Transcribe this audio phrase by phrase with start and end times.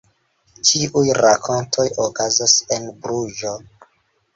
[0.69, 3.59] Ĉiuj rakontoj okazas en Bruĝo.